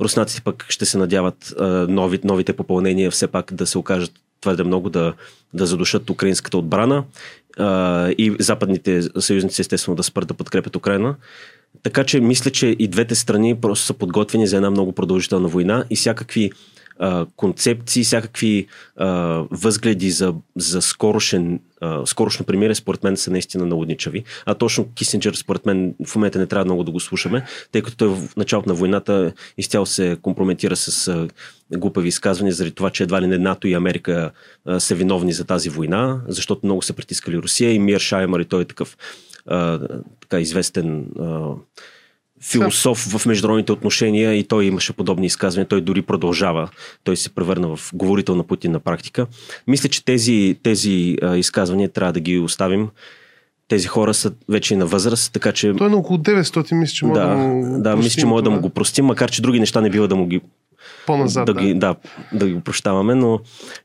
Руснаците 0.00 0.42
пък 0.42 0.66
ще 0.68 0.86
се 0.86 0.98
надяват 0.98 1.54
а, 1.58 1.66
нови, 1.88 2.20
новите 2.24 2.52
попълнения 2.52 3.10
все 3.10 3.26
пак 3.26 3.54
да 3.54 3.66
се 3.66 3.78
окажат 3.78 4.12
твърде 4.40 4.64
много 4.64 4.90
да, 4.90 5.14
да 5.54 5.66
задушат 5.66 6.10
украинската 6.10 6.58
отбрана 6.58 7.04
а, 7.58 8.08
и 8.10 8.36
западните 8.38 9.02
съюзници 9.02 9.60
естествено 9.60 9.96
да 9.96 10.02
спрат 10.02 10.28
да 10.28 10.34
подкрепят 10.34 10.76
Украина. 10.76 11.16
Така 11.82 12.04
че 12.04 12.20
мисля, 12.20 12.50
че 12.50 12.66
и 12.66 12.88
двете 12.88 13.14
страни 13.14 13.60
просто 13.60 13.86
са 13.86 13.94
подготвени 13.94 14.46
за 14.46 14.56
една 14.56 14.70
много 14.70 14.92
продължителна 14.92 15.48
война 15.48 15.84
и 15.90 15.96
всякакви 15.96 16.50
концепции, 17.36 18.04
всякакви 18.04 18.66
а, 18.96 19.08
възгледи 19.50 20.10
за, 20.10 20.34
за 20.56 20.82
скорошен, 20.82 21.60
а, 21.80 22.06
скорошно 22.06 22.46
примирие, 22.46 22.74
според 22.74 23.04
мен 23.04 23.16
са 23.16 23.30
наистина 23.30 23.66
налудничави. 23.66 24.24
А 24.46 24.54
точно 24.54 24.88
Кисинджер, 24.94 25.34
според 25.34 25.66
мен, 25.66 25.94
в 26.06 26.14
момента 26.14 26.38
не 26.38 26.46
трябва 26.46 26.64
много 26.64 26.84
да 26.84 26.90
го 26.90 27.00
слушаме, 27.00 27.44
тъй 27.72 27.82
като 27.82 27.96
той 27.96 28.08
в 28.08 28.36
началото 28.36 28.68
на 28.68 28.74
войната 28.74 29.32
изцяло 29.58 29.86
се 29.86 30.16
компрометира 30.22 30.76
с 30.76 31.08
а, 31.08 31.28
глупави 31.78 32.08
изказвания 32.08 32.54
заради 32.54 32.74
това, 32.74 32.90
че 32.90 33.02
едва 33.02 33.22
ли 33.22 33.26
не 33.26 33.38
НАТО 33.38 33.68
и 33.68 33.74
Америка 33.74 34.30
а, 34.64 34.80
са 34.80 34.94
виновни 34.94 35.32
за 35.32 35.44
тази 35.44 35.68
война, 35.70 36.20
защото 36.28 36.66
много 36.66 36.82
са 36.82 36.92
притискали 36.92 37.38
Русия 37.38 37.72
и 37.72 37.78
Мир 37.78 38.00
Шаймър 38.00 38.40
и 38.40 38.44
той 38.44 38.62
е 38.62 38.64
такъв 38.64 38.96
а, 39.46 39.80
така 40.20 40.40
известен 40.40 41.06
а, 41.20 41.54
философ 42.42 42.98
в 42.98 43.26
международните 43.26 43.72
отношения 43.72 44.34
и 44.34 44.44
той 44.44 44.64
имаше 44.64 44.92
подобни 44.92 45.26
изказвания. 45.26 45.68
Той 45.68 45.80
дори 45.80 46.02
продължава. 46.02 46.68
Той 47.04 47.16
се 47.16 47.34
превърна 47.34 47.76
в 47.76 47.90
говорител 47.94 48.34
на 48.34 48.44
Путин 48.44 48.72
на 48.72 48.80
практика. 48.80 49.26
Мисля, 49.66 49.88
че 49.88 50.04
тези, 50.04 50.56
тези 50.62 51.16
а, 51.22 51.36
изказвания 51.36 51.88
трябва 51.88 52.12
да 52.12 52.20
ги 52.20 52.38
оставим. 52.38 52.88
Тези 53.68 53.86
хора 53.86 54.14
са 54.14 54.32
вече 54.48 54.76
на 54.76 54.86
възраст, 54.86 55.32
така 55.32 55.52
че... 55.52 55.72
Той 55.72 55.86
е 55.86 55.90
на 55.90 55.96
около 55.96 56.18
900, 56.18 56.74
мисля, 56.74 56.94
че 56.94 57.04
може 57.04 57.20
да, 57.20 57.26
да 57.26 57.36
му 57.36 57.82
да, 57.82 57.96
мисля, 57.96 58.20
че 58.20 58.26
може 58.26 58.44
да 58.44 58.50
му 58.50 58.60
го 58.60 58.70
простим, 58.70 59.04
макар 59.04 59.30
че 59.30 59.42
други 59.42 59.60
неща 59.60 59.80
не 59.80 59.90
бива 59.90 60.08
да 60.08 60.16
му 60.16 60.26
ги 60.26 60.40
По-назад, 61.06 61.46
да, 61.46 61.54
ги, 61.54 61.74
да, 61.74 61.94
да 62.32 62.48
ги 62.48 62.60
прощаваме, 62.60 63.14
но 63.14 63.40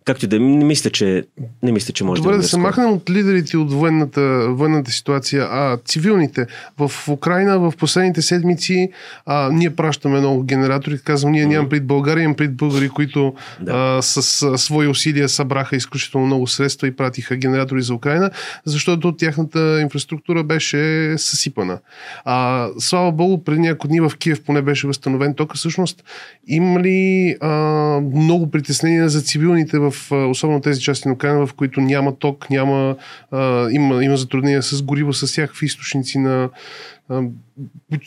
както 0.05 0.25
и 0.25 0.27
да 0.27 0.35
е, 0.35 0.39
не 0.39 0.65
мисля, 0.65 0.89
че, 0.89 1.23
не 1.63 1.71
мисля, 1.71 1.93
че 1.93 2.03
може 2.03 2.21
Добре, 2.21 2.33
да 2.33 2.39
да 2.39 2.45
е 2.45 2.47
се 2.47 2.57
махнем 2.57 2.91
от 2.91 3.09
лидерите 3.09 3.57
от 3.57 3.73
военната, 3.73 4.47
военната 4.49 4.91
ситуация, 4.91 5.47
а 5.51 5.77
цивилните. 5.85 6.47
В 6.79 6.91
Украина 7.09 7.59
в 7.59 7.73
последните 7.77 8.21
седмици 8.21 8.89
а, 9.25 9.49
ние 9.51 9.75
пращаме 9.75 10.19
много 10.19 10.43
генератори. 10.43 10.99
Казвам, 10.99 11.31
ние 11.31 11.45
нямам 11.45 11.69
пред 11.69 11.87
България, 11.87 12.23
имам 12.23 12.35
пред 12.35 12.55
българи, 12.55 12.89
които 12.89 13.33
Да. 13.59 13.97
а, 13.97 14.01
с 14.01 14.41
а, 14.43 14.57
свои 14.57 14.87
усилия 14.87 15.29
събраха 15.29 15.75
изключително 15.75 16.25
много 16.25 16.47
средства 16.47 16.87
и 16.87 16.95
пратиха 16.95 17.35
генератори 17.35 17.81
за 17.81 17.93
Украина, 17.93 18.31
защото 18.65 19.11
тяхната 19.11 19.81
инфраструктура 19.81 20.43
беше 20.43 21.13
съсипана. 21.17 21.79
А, 22.25 22.67
слава 22.79 23.11
Богу, 23.11 23.43
преди 23.43 23.59
няколко 23.59 23.87
дни 23.87 23.99
в 23.99 24.11
Киев 24.19 24.43
поне 24.43 24.61
беше 24.61 24.87
възстановен 24.87 25.33
тока. 25.33 25.57
Всъщност, 25.57 26.03
има 26.47 26.79
ли 26.79 26.94
а, 27.41 27.49
много 28.15 28.51
притеснения 28.51 29.09
за 29.09 29.21
цивилните, 29.21 29.79
в, 29.79 29.93
особено 30.11 30.61
тези 30.61 30.81
части 30.81 31.07
на 31.07 31.13
Украина, 31.13 31.47
в 31.47 31.53
които 31.53 31.81
няма 31.81 32.15
ток, 32.15 32.49
няма, 32.49 32.95
а, 33.31 33.69
има, 33.71 34.03
има 34.03 34.17
затруднения 34.17 34.63
с 34.63 34.81
гориво, 34.81 35.13
с 35.13 35.27
всякакви 35.27 35.65
източници 35.65 36.17
на 36.17 36.49
а, 37.09 37.21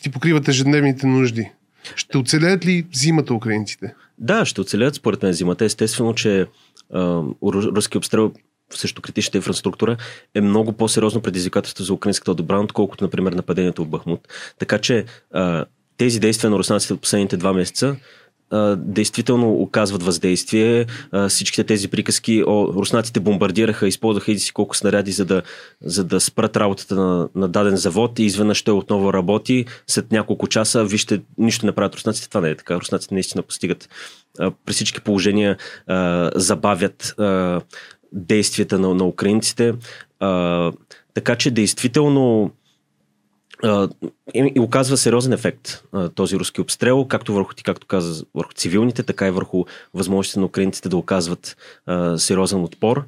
ти 0.02 0.10
покриват 0.10 0.48
ежедневните 0.48 1.06
нужди? 1.06 1.50
Ще 1.96 2.18
оцелеят 2.18 2.66
ли 2.66 2.86
зимата 2.92 3.34
украинците? 3.34 3.94
Да, 4.18 4.44
ще 4.44 4.60
оцелят 4.60 4.94
според 4.94 5.22
мен 5.22 5.32
зимата. 5.32 5.64
Естествено, 5.64 6.14
че 6.14 6.46
а, 6.92 6.98
ру- 7.42 7.76
руски 7.76 7.98
обстрел 7.98 8.32
срещу 8.74 9.02
критичната 9.02 9.38
инфраструктура 9.38 9.96
е 10.34 10.40
много 10.40 10.72
по-сериозно 10.72 11.20
предизвикателство 11.20 11.84
за 11.84 11.92
украинската 11.92 12.30
отбрана, 12.30 12.62
отколкото, 12.62 13.04
например, 13.04 13.32
нападението 13.32 13.84
в 13.84 13.88
Бахмут. 13.88 14.28
Така 14.58 14.78
че 14.78 15.04
а, 15.30 15.64
тези 15.96 16.20
действия 16.20 16.50
на 16.50 16.58
руснаците 16.58 16.94
от 16.94 17.00
последните 17.00 17.36
два 17.36 17.52
месеца 17.52 17.96
действително 18.76 19.52
оказват 19.52 20.02
въздействие. 20.02 20.86
Всичките 21.28 21.64
тези 21.64 21.88
приказки, 21.88 22.44
о, 22.46 22.72
руснаците 22.74 23.20
бомбардираха, 23.20 23.88
използваха 23.88 24.32
и 24.32 24.38
си 24.38 24.52
колко 24.52 24.76
снаряди, 24.76 25.12
за 25.12 25.24
да, 25.24 25.42
за 25.82 26.04
да 26.04 26.20
спрат 26.20 26.56
работата 26.56 26.94
на, 26.94 27.28
на 27.34 27.48
даден 27.48 27.76
завод 27.76 28.18
и 28.18 28.24
изведнъж 28.24 28.62
той 28.62 28.74
отново 28.74 29.12
работи. 29.12 29.64
След 29.86 30.12
няколко 30.12 30.46
часа, 30.46 30.84
вижте, 30.84 31.20
нищо 31.38 31.66
не 31.66 31.72
правят 31.72 31.94
руснаците. 31.94 32.28
Това 32.28 32.40
не 32.40 32.50
е 32.50 32.56
така. 32.56 32.80
Руснаците 32.80 33.14
наистина 33.14 33.42
постигат 33.42 33.88
при 34.64 34.72
всички 34.72 35.00
положения 35.00 35.56
забавят 36.34 37.14
действията 38.12 38.78
на, 38.78 38.94
на 38.94 39.04
украинците. 39.04 39.74
Така 41.14 41.36
че 41.36 41.50
действително 41.50 42.50
и, 44.34 44.60
оказва 44.60 44.96
сериозен 44.96 45.32
ефект 45.32 45.84
този 46.14 46.36
руски 46.36 46.60
обстрел, 46.60 47.04
както 47.04 47.34
върху 47.34 47.54
ти, 47.54 47.62
както 47.62 47.86
каза, 47.86 48.24
върху 48.34 48.52
цивилните, 48.52 49.02
така 49.02 49.28
и 49.28 49.30
върху 49.30 49.64
възможностите 49.94 50.40
на 50.40 50.46
украинците 50.46 50.88
да 50.88 50.96
оказват 50.96 51.56
сериозен 52.16 52.64
отпор. 52.64 53.04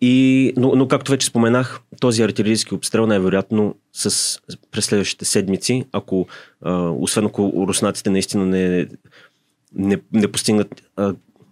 И, 0.00 0.52
но, 0.56 0.74
но, 0.74 0.88
както 0.88 1.10
вече 1.10 1.26
споменах, 1.26 1.80
този 2.00 2.22
артилерийски 2.22 2.74
обстрел 2.74 3.06
най-вероятно 3.06 3.74
с, 3.92 4.38
през 4.70 4.84
следващите 4.84 5.24
седмици, 5.24 5.84
ако, 5.92 6.26
освен 6.98 7.26
ако 7.26 7.66
руснаците 7.68 8.10
наистина 8.10 8.46
не, 8.46 8.86
не, 9.74 9.98
не 10.12 10.32
постигнат, 10.32 10.82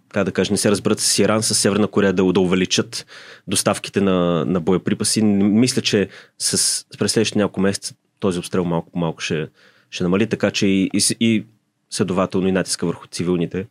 как 0.09 0.23
да 0.23 0.31
кажа, 0.31 0.51
не 0.51 0.57
се 0.57 0.71
разберат 0.71 0.99
с 0.99 1.19
Иран, 1.19 1.43
с 1.43 1.55
Северна 1.55 1.87
Корея 1.87 2.13
да, 2.13 2.33
да 2.33 2.39
увеличат 2.39 3.05
доставките 3.47 4.01
на, 4.01 4.45
на 4.45 4.61
боеприпаси. 4.61 5.21
Мисля, 5.21 5.81
че 5.81 6.09
с, 6.39 6.85
през 6.99 7.11
следващите 7.11 7.39
няколко 7.39 7.61
месеца 7.61 7.93
този 8.19 8.39
обстрел 8.39 8.65
малко 8.65 8.99
малко 8.99 9.21
ще, 9.21 9.47
ще 9.89 10.03
намали, 10.03 10.27
така 10.27 10.51
че 10.51 10.67
и, 10.67 10.89
и, 10.93 11.15
и 11.19 11.45
следователно 11.89 12.47
и 12.47 12.51
натиска 12.51 12.85
върху 12.85 13.07
цивилните 13.07 13.67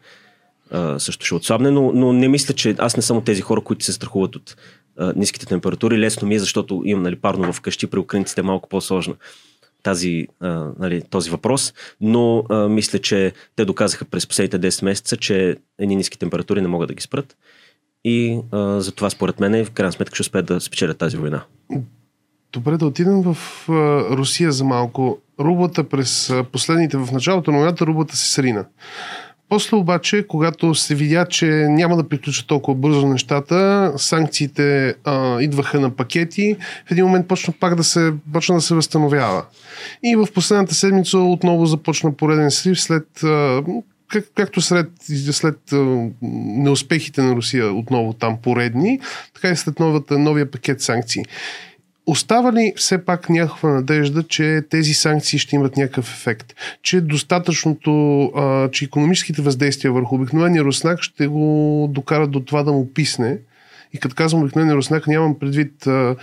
а, 0.71 0.99
също 0.99 1.27
ще 1.27 1.35
отслабне, 1.35 1.71
но, 1.71 1.93
но 1.93 2.13
не 2.13 2.29
мисля, 2.29 2.55
че 2.55 2.75
аз 2.79 2.97
не 2.97 3.03
съм 3.03 3.17
от 3.17 3.25
тези 3.25 3.41
хора, 3.41 3.61
които 3.61 3.85
се 3.85 3.93
страхуват 3.93 4.37
от 4.37 4.57
а, 4.99 5.13
ниските 5.17 5.47
температури. 5.47 5.99
Лесно 5.99 6.29
ми 6.29 6.35
е, 6.35 6.39
защото 6.39 6.83
имам 6.85 7.03
нали, 7.03 7.17
парно 7.17 7.53
вкъщи, 7.53 7.87
при 7.87 7.99
украинците 7.99 8.41
е 8.41 8.45
малко 8.45 8.69
по-сложно 8.69 9.17
тази, 9.83 10.27
а, 10.41 10.71
нали, 10.79 11.03
този 11.03 11.31
въпрос, 11.31 11.75
но 12.01 12.45
а, 12.51 12.69
мисля, 12.69 12.99
че 12.99 13.33
те 13.57 13.65
доказаха 13.65 14.05
през 14.05 14.27
последните 14.27 14.71
10 14.71 14.85
месеца, 14.85 15.17
че 15.17 15.57
едни 15.79 15.97
ниски 15.97 16.19
температури 16.19 16.61
не 16.61 16.69
могат 16.69 16.89
да 16.89 16.95
ги 16.95 17.03
спрат 17.03 17.37
и 18.05 18.39
а, 18.51 18.81
затова 18.81 19.11
според 19.11 19.41
мен 19.41 19.65
в 19.65 19.71
крайна 19.71 19.93
сметка 19.93 20.15
ще 20.15 20.23
успеят 20.23 20.47
да 20.47 20.61
спечелят 20.61 20.99
тази 20.99 21.17
война. 21.17 21.45
Добре, 22.54 22.76
да 22.76 22.87
отидем 22.87 23.23
в 23.23 23.37
Русия 24.11 24.52
за 24.52 24.64
малко. 24.64 25.18
Рублата 25.40 25.84
през 25.84 26.32
последните, 26.52 26.96
в 26.96 27.08
началото 27.12 27.52
на 27.52 27.58
войната, 27.58 27.87
рублата 27.87 28.16
се 28.16 28.32
срина. 28.32 28.64
После 29.49 29.76
обаче, 29.76 30.26
когато 30.28 30.75
се 30.75 30.94
видя, 30.94 31.26
че 31.26 31.46
няма 31.68 31.96
да 31.96 32.08
приключат 32.08 32.46
толкова 32.46 32.75
бързо 32.75 33.06
нещата, 33.06 33.92
санкциите 33.96 34.94
а, 35.04 35.40
идваха 35.40 35.80
на 35.80 35.90
пакети, 35.90 36.56
в 36.87 36.90
един 36.90 37.04
момент 37.04 37.28
почна 37.28 37.54
пак 37.61 37.75
да 37.75 37.84
се, 37.84 38.12
почна 38.32 38.54
да 38.54 38.61
се 38.61 38.75
възстановява. 38.75 39.44
И 40.02 40.16
в 40.16 40.28
последната 40.34 40.75
седмица 40.75 41.18
отново 41.18 41.66
започна 41.66 42.16
пореден 42.16 42.50
срив 42.50 42.80
след 42.80 43.23
а, 43.25 43.62
как, 44.08 44.25
както 44.34 44.61
след, 44.61 44.90
след 45.32 45.58
неуспехите 46.23 47.23
на 47.23 47.37
Русия 47.37 47.73
отново 47.73 48.12
там 48.12 48.38
поредни, 48.42 49.00
така 49.34 49.49
и 49.49 49.56
след 49.56 49.80
новата, 49.80 50.18
новия 50.18 50.50
пакет 50.50 50.80
санкции. 50.80 51.25
Остава 52.06 52.52
ли 52.52 52.73
все 52.76 53.04
пак 53.04 53.30
някаква 53.30 53.70
надежда, 53.70 54.23
че 54.23 54.62
тези 54.70 54.94
санкции 54.94 55.38
ще 55.38 55.56
имат 55.56 55.76
някакъв 55.76 56.14
ефект? 56.14 56.54
Че 56.82 57.00
достатъчното, 57.00 58.23
а, 58.25 58.70
че 58.70 58.84
економическите 58.84 59.42
въздействия 59.42 59.92
върху 59.92 60.14
обикновения 60.14 60.64
руснак 60.64 61.02
ще 61.02 61.26
го 61.26 61.87
докарат 61.90 62.30
до 62.30 62.40
това 62.40 62.62
да 62.62 62.73
му 62.73 62.92
писне? 62.94 63.38
И 63.92 63.99
като 63.99 64.14
казвам 64.14 64.42
обикновения 64.42 64.76
руснак, 64.76 65.06
нямам 65.06 65.38
предвид 65.38 65.87
а, 65.87 66.16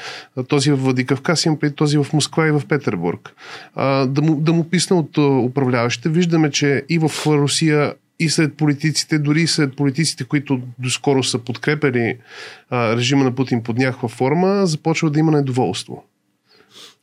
този 0.47 0.71
в 0.71 0.75
Владикавказ, 0.75 1.45
имам 1.45 1.59
предвид 1.59 1.77
този 1.77 1.97
в 1.97 2.07
Москва 2.13 2.47
и 2.47 2.51
в 2.51 2.61
Петербург. 2.69 3.35
А, 3.75 4.05
да, 4.05 4.21
му, 4.21 4.35
да 4.35 4.53
му 4.53 4.69
писне 4.69 4.95
от 4.95 5.17
управляващите. 5.17 6.09
Виждаме, 6.09 6.51
че 6.51 6.83
и 6.89 6.99
в 6.99 7.11
Русия 7.27 7.93
и 8.21 8.29
сред 8.29 8.57
политиците, 8.57 9.19
дори 9.19 9.41
и 9.41 9.47
сред 9.47 9.75
политиците, 9.75 10.23
които 10.23 10.61
доскоро 10.79 11.23
са 11.23 11.39
подкрепили 11.39 12.17
а, 12.69 12.95
режима 12.95 13.23
на 13.23 13.35
Путин 13.35 13.63
под 13.63 13.77
някаква 13.77 14.09
форма, 14.09 14.65
започва 14.65 15.09
да 15.09 15.19
има 15.19 15.31
недоволство. 15.31 16.03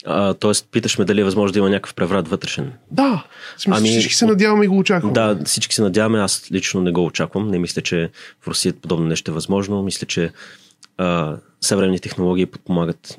А, 0.06 0.34
тоест, 0.34 0.68
питаш 0.72 0.98
ме 0.98 1.04
дали 1.04 1.20
е 1.20 1.24
възможно 1.24 1.52
да 1.52 1.58
има 1.58 1.70
някакъв 1.70 1.94
преврат 1.94 2.28
вътрешен. 2.28 2.72
Да, 2.90 3.24
смисъл, 3.58 3.78
Ами, 3.78 3.88
всички 3.88 4.14
се 4.14 4.26
надяваме 4.26 4.64
и 4.64 4.68
го 4.68 4.78
очакваме. 4.78 5.12
Да, 5.12 5.38
всички 5.44 5.74
се 5.74 5.82
надяваме. 5.82 6.18
Аз 6.18 6.52
лично 6.52 6.80
не 6.80 6.92
го 6.92 7.04
очаквам. 7.04 7.48
Не 7.48 7.58
мисля, 7.58 7.82
че 7.82 8.10
в 8.40 8.48
Русия 8.48 8.72
подобно 8.72 9.06
нещо 9.06 9.30
е 9.30 9.34
възможно. 9.34 9.82
Мисля, 9.82 10.06
че 10.06 10.32
а, 10.98 11.36
съвременни 11.60 12.00
технологии 12.00 12.46
подпомагат 12.46 13.18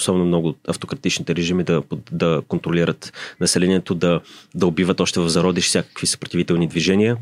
особено 0.00 0.26
много 0.26 0.54
автократичните 0.68 1.34
режими 1.34 1.64
да, 1.64 1.82
да 2.12 2.42
контролират 2.48 3.12
населението, 3.40 3.94
да, 3.94 4.20
да 4.54 4.66
убиват 4.66 5.00
още 5.00 5.20
в 5.20 5.28
зародиш 5.28 5.64
всякакви 5.64 6.06
съпротивителни 6.06 6.68
движения. 6.68 7.16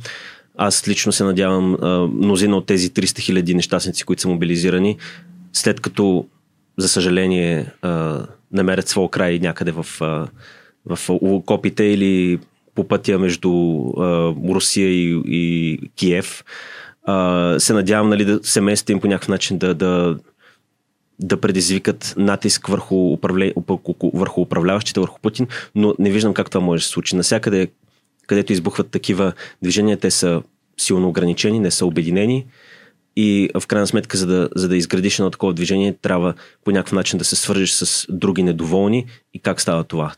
Аз 0.56 0.88
лично 0.88 1.12
се 1.12 1.25
надявам 1.25 1.76
мнозина 2.12 2.56
от 2.56 2.66
тези 2.66 2.90
300 2.90 3.20
хиляди 3.20 3.54
нещастници, 3.54 4.04
които 4.04 4.23
са 4.23 4.28
мобилизирани, 4.28 4.97
след 5.52 5.80
като, 5.80 6.26
за 6.76 6.88
съжаление, 6.88 7.66
намерят 8.52 8.88
своя 8.88 9.11
край 9.11 9.38
някъде 9.38 9.70
в, 9.70 9.87
а, 10.00 10.28
в 10.87 11.11
окопите 11.11 11.85
или 11.85 12.38
по 12.75 12.88
пътя 12.88 13.18
между 13.18 13.50
Русия 14.49 14.88
и, 14.88 15.23
и 15.26 15.80
Киев, 15.97 16.44
се 17.58 17.73
надявам 17.73 18.08
нали, 18.08 18.25
да 18.25 18.40
семействата 18.42 18.92
им 18.92 19.00
по 19.00 19.06
някакъв 19.06 19.28
начин 19.28 19.58
да, 19.58 19.75
да, 19.75 20.16
да 21.21 21.41
предизвикат 21.41 22.15
натиск 22.17 22.67
върху, 22.67 23.13
управле... 23.13 23.53
върху 24.15 24.41
управляващите, 24.41 25.01
върху 25.01 25.21
Путин, 25.21 25.47
но 25.75 25.95
не 25.99 26.11
виждам 26.11 26.35
как 26.35 26.51
това 26.51 26.65
може 26.65 26.81
да 26.81 26.85
се 26.85 26.91
случи. 26.91 27.17
Насякъде, 27.17 27.69
където 28.27 28.53
избухват 28.53 28.91
такива 28.91 29.33
движения, 29.63 29.97
те 29.97 30.11
са 30.11 30.43
силно 30.77 31.09
ограничени, 31.09 31.61
не 31.61 31.71
са 31.71 31.87
обединени 31.87 32.47
и 33.17 33.51
в 33.61 33.67
крайна 33.67 33.87
сметка, 33.87 34.17
за 34.17 34.27
да, 34.27 34.49
за 34.57 34.69
да 34.69 34.77
изградиш 34.77 35.19
едно 35.19 35.31
такова 35.31 35.55
движение, 35.55 35.93
трябва 36.03 36.35
по 36.65 36.71
някакъв 36.71 36.93
начин 36.93 37.19
да 37.19 37.25
се 37.25 37.37
свържеш 37.37 37.71
с 37.71 38.07
други 38.09 38.43
недоволни 38.43 39.07
и 39.35 39.39
как 39.39 39.61
става 39.61 39.85
това. 39.85 40.15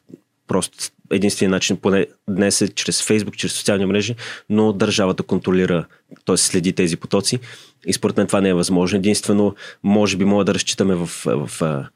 Просто 0.47 0.79
единственият 1.11 1.51
начин, 1.51 1.77
поне 1.77 2.07
днес 2.29 2.61
е 2.61 2.69
чрез 2.69 3.03
Фейсбук, 3.03 3.37
чрез 3.37 3.53
социални 3.53 3.87
мрежи, 3.87 4.15
но 4.51 4.73
държавата 4.73 5.23
контролира, 5.23 5.87
т.е. 6.25 6.37
следи 6.37 6.73
тези 6.73 6.97
потоци 6.97 7.39
и 7.87 7.93
според 7.93 8.17
мен 8.17 8.27
това 8.27 8.41
не 8.41 8.49
е 8.49 8.55
възможно. 8.55 8.99
Единствено, 8.99 9.55
може 9.83 10.17
би 10.17 10.25
мога 10.25 10.45
да 10.45 10.55
разчитаме 10.55 10.95
в, 10.95 11.07
в, 11.07 11.51
в 11.61 11.87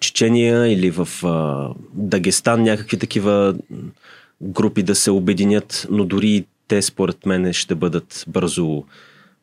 Чечения 0.00 0.72
или 0.72 0.90
в 0.90 1.08
а, 1.24 1.68
Дагестан 1.94 2.62
някакви 2.62 2.98
такива 2.98 3.54
групи 4.42 4.82
да 4.82 4.94
се 4.94 5.10
обединят, 5.10 5.86
но 5.90 6.04
дори 6.04 6.44
те 6.68 6.82
според 6.82 7.26
мен 7.26 7.52
ще 7.52 7.74
бъдат 7.74 8.24
бързо 8.28 8.84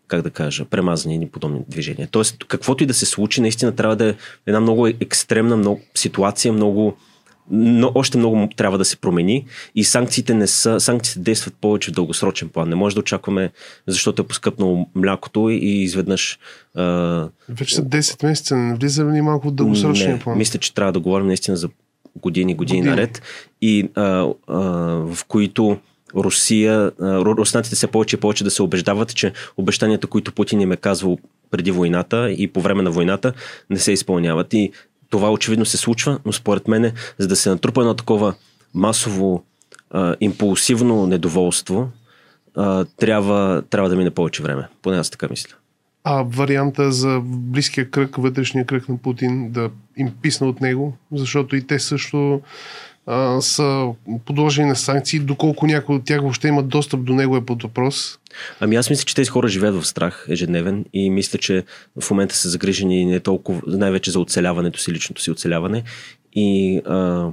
как 0.07 0.21
да 0.21 0.29
кажа, 0.29 0.65
премазани 0.65 1.19
и 1.23 1.29
подобни 1.29 1.59
движения. 1.67 2.07
Тоест, 2.11 2.43
каквото 2.47 2.83
и 2.83 2.87
да 2.87 2.93
се 2.93 3.05
случи, 3.05 3.41
наистина 3.41 3.75
трябва 3.75 3.95
да 3.95 4.09
е 4.09 4.15
една 4.47 4.59
много 4.59 4.87
екстремна 4.87 5.57
много, 5.57 5.81
ситуация, 5.95 6.53
много 6.53 6.97
но 7.51 7.91
още 7.95 8.17
много 8.17 8.49
трябва 8.55 8.77
да 8.77 8.85
се 8.85 8.97
промени 8.97 9.45
и 9.75 9.83
санкциите 9.83 10.33
не 10.33 10.47
са, 10.47 10.79
санкциите 10.79 11.19
действат 11.19 11.53
повече 11.61 11.91
в 11.91 11.93
дългосрочен 11.93 12.49
план. 12.49 12.69
Не 12.69 12.75
може 12.75 12.95
да 12.95 12.99
очакваме, 12.99 13.51
защото 13.87 14.21
е 14.21 14.27
поскъпнало 14.27 14.87
млякото 14.95 15.49
и 15.49 15.83
изведнъж... 15.83 16.39
А... 16.75 17.27
Вече 17.49 17.75
са 17.75 17.83
10 17.83 18.23
месеца, 18.23 18.55
не 18.55 18.75
влиза 18.75 19.05
ли 19.05 19.21
малко 19.21 19.47
в 19.47 19.51
дългосрочния 19.51 20.19
план? 20.19 20.37
Мисля, 20.37 20.59
че 20.59 20.73
трябва 20.73 20.91
да 20.91 20.99
говорим 20.99 21.27
наистина 21.27 21.57
за 21.57 21.69
години, 22.15 22.55
години, 22.55 22.79
години. 22.79 22.95
наред 22.95 23.21
и 23.61 23.89
а, 23.95 24.01
а, 24.47 24.59
в 25.13 25.17
които 25.27 25.79
Русия, 26.15 26.91
руснаците 27.01 27.75
все 27.75 27.87
повече 27.87 28.15
и 28.15 28.19
повече 28.19 28.43
да 28.43 28.51
се 28.51 28.63
убеждават, 28.63 29.15
че 29.15 29.33
обещанията, 29.57 30.07
които 30.07 30.33
Путин 30.33 30.61
им 30.61 30.71
е 30.71 30.77
казвал 30.77 31.17
преди 31.51 31.71
войната 31.71 32.31
и 32.31 32.47
по 32.47 32.61
време 32.61 32.83
на 32.83 32.91
войната, 32.91 33.33
не 33.69 33.79
се 33.79 33.91
изпълняват. 33.91 34.53
И 34.53 34.71
това 35.11 35.31
очевидно 35.31 35.65
се 35.65 35.77
случва, 35.77 36.19
но 36.25 36.33
според 36.33 36.67
мен, 36.67 36.91
за 37.17 37.27
да 37.27 37.35
се 37.35 37.49
натрупа 37.49 37.81
едно 37.81 37.93
такова 37.93 38.33
масово 38.73 39.43
а, 39.91 40.15
импулсивно 40.19 41.07
недоволство, 41.07 41.89
а, 42.55 42.85
трябва, 42.85 43.63
трябва 43.69 43.89
да 43.89 43.95
мине 43.95 44.11
повече 44.11 44.43
време. 44.43 44.67
Поне 44.81 44.97
аз 44.97 45.09
така 45.09 45.27
мисля. 45.29 45.55
А 46.03 46.23
варианта 46.27 46.91
за 46.91 47.21
близкия 47.23 47.89
кръг, 47.89 48.15
вътрешния 48.15 48.65
кръг 48.65 48.89
на 48.89 48.97
Путин 48.97 49.51
да 49.51 49.69
им 49.97 50.11
писна 50.21 50.47
от 50.47 50.61
него, 50.61 50.97
защото 51.11 51.55
и 51.55 51.67
те 51.67 51.79
също 51.79 52.41
а, 53.05 53.41
са 53.41 53.87
подложени 54.25 54.67
на 54.67 54.75
санкции, 54.75 55.19
доколко 55.19 55.67
някой 55.67 55.95
от 55.95 56.05
тях 56.05 56.21
въобще 56.21 56.47
имат 56.47 56.67
достъп 56.67 57.03
до 57.03 57.13
него 57.13 57.37
е 57.37 57.45
под 57.45 57.63
въпрос. 57.63 58.19
Ами 58.59 58.75
аз 58.75 58.89
мисля, 58.89 59.03
че 59.05 59.15
тези 59.15 59.29
хора 59.29 59.47
живеят 59.47 59.75
в 59.75 59.87
страх 59.87 60.25
ежедневен 60.29 60.85
и 60.93 61.09
мисля, 61.09 61.39
че 61.39 61.63
в 62.01 62.11
момента 62.11 62.35
са 62.35 62.49
загрижени 62.49 63.05
не 63.05 63.19
толкова, 63.19 63.61
най-вече 63.67 64.11
за 64.11 64.19
оцеляването 64.19 64.79
си, 64.79 64.91
личното 64.91 65.21
си 65.21 65.31
оцеляване. 65.31 65.83
И 66.33 66.77
а, 66.85 67.29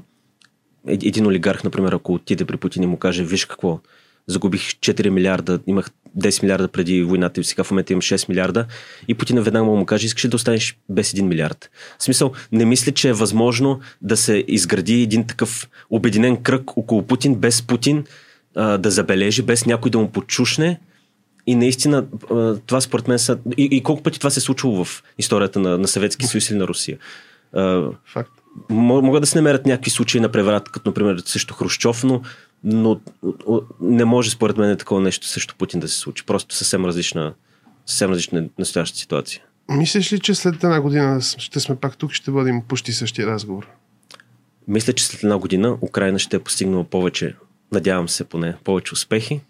един 0.87 1.27
олигарх, 1.27 1.65
например, 1.65 1.93
ако 1.93 2.15
отиде 2.15 2.45
при 2.45 2.57
Путин 2.57 2.83
и 2.83 2.87
му 2.87 2.97
каже, 2.97 3.25
виж 3.25 3.45
какво, 3.45 3.81
загубих 4.27 4.63
4 4.63 5.09
милиарда, 5.09 5.61
имах 5.67 5.91
10 6.19 6.43
милиарда 6.43 6.69
преди 6.69 7.03
войната 7.03 7.41
и 7.41 7.45
сега 7.45 7.65
в 7.65 7.71
момента 7.71 7.93
имам 7.93 8.03
6 8.03 8.29
милиарда 8.29 8.67
и 9.09 9.15
Путин 9.15 9.43
веднага 9.43 9.65
му 9.65 9.87
каже, 9.87 10.07
искаш 10.07 10.29
да 10.29 10.37
останеш 10.37 10.79
без 10.89 11.13
1 11.13 11.23
милиард. 11.23 11.71
В 11.99 12.03
смисъл, 12.03 12.33
не 12.53 12.65
мисля, 12.65 12.93
че 12.93 13.09
е 13.09 13.13
възможно 13.13 13.81
да 14.03 14.17
се 14.17 14.45
изгради 14.49 15.03
един 15.03 15.27
такъв 15.27 15.69
обединен 15.91 16.37
кръг 16.37 16.77
около 16.77 17.03
Путин, 17.03 17.35
без 17.35 17.63
Путин 17.63 18.05
а, 18.57 18.79
да 18.79 18.91
забележи, 18.91 19.43
без 19.43 19.67
някой 19.67 19.91
да 19.91 19.99
му 19.99 20.11
почушне 20.11 20.81
и 21.49 21.55
наистина, 21.55 22.07
това 22.67 22.81
според 22.81 23.09
мен 23.09 23.19
са... 23.19 23.39
И, 23.57 23.69
и 23.73 23.83
колко 23.83 24.03
пъти 24.03 24.19
това 24.19 24.31
се 24.31 24.41
е 24.41 24.43
случило 24.43 24.85
в 24.85 25.03
историята 25.19 25.61
на, 25.61 25.79
на 25.79 25.89
Съветски 25.89 26.27
съюз 26.27 26.51
или 26.51 26.59
на 26.59 26.69
Русия? 26.69 26.99
Факт. 28.05 28.33
Могат 28.71 29.23
да 29.23 29.27
се 29.27 29.39
намерят 29.39 29.67
някакви 29.67 29.91
случаи 29.91 30.21
на 30.21 30.29
преврат, 30.29 30.69
като 30.69 30.89
например 30.89 31.23
също 31.25 31.55
Хрущов, 31.55 32.05
но 32.05 32.23
но 32.65 33.01
не 33.81 34.05
може 34.05 34.31
според 34.31 34.57
мен 34.57 34.77
такова 34.77 35.01
нещо 35.01 35.27
също 35.27 35.55
Путин 35.59 35.81
да 35.81 35.89
се 35.89 35.99
случи. 35.99 36.27
Просто 36.27 36.55
съвсем 36.55 36.85
различна, 36.85 37.35
съвсем 37.87 38.11
различна 38.11 38.49
настояща 38.59 38.99
ситуация. 38.99 39.43
Мислиш 39.71 40.13
ли, 40.13 40.19
че 40.19 40.35
след 40.35 40.55
една 40.55 40.81
година 40.81 41.21
ще 41.21 41.61
сме 41.61 41.77
пак 41.77 41.97
тук, 41.97 42.13
ще 42.13 42.31
водим 42.31 42.63
почти 42.69 42.93
същия 42.93 43.27
разговор? 43.27 43.69
Мисля, 44.69 44.93
че 44.93 45.07
след 45.07 45.23
една 45.23 45.39
година 45.39 45.79
Украина 45.83 46.19
ще 46.19 46.37
е 46.37 46.41
постигнала 46.41 46.85
повече, 46.85 47.35
надявам 47.73 48.09
се 48.09 48.25
поне, 48.25 48.57
повече 48.65 48.95
успехи. 48.95 49.41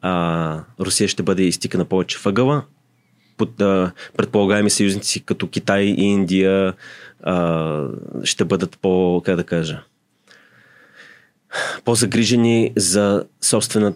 А, 0.00 0.64
Русия 0.80 1.08
ще 1.08 1.22
бъде 1.22 1.42
изтикана 1.42 1.84
повече 1.84 2.18
въгъла. 2.24 2.64
Под, 3.36 3.60
а, 3.60 3.92
предполагаеми 4.16 4.70
съюзници 4.70 5.24
като 5.24 5.48
Китай 5.48 5.82
и 5.82 6.04
Индия 6.04 6.74
а, 7.22 7.88
ще 8.24 8.44
бъдат 8.44 8.78
по, 8.78 9.22
как 9.24 9.36
да 9.36 9.44
кажа, 9.44 9.82
по-загрижени 11.84 12.72
за 12.76 13.24